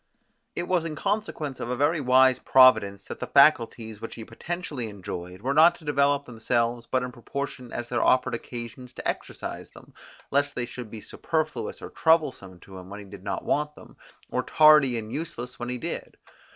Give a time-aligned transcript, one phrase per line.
[0.55, 4.89] It was in consequence of a very wise Providence, that the faculties, which he potentially
[4.89, 9.69] enjoyed, were not to develop themselves but in proportion as there offered occasions to exercise
[9.69, 9.93] them,
[10.31, 13.95] lest they should be superfluous or troublesome to him when he did not want them,
[14.31, 16.17] or tardy and useless when he did.